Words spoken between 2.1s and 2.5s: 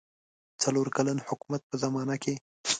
کې.